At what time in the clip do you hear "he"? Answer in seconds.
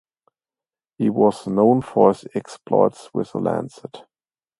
0.97-1.11